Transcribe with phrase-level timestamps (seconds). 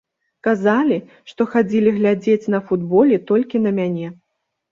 [0.45, 0.95] Казалі,
[1.31, 4.07] што хадзілі глядзець на футболе толькі на мяне.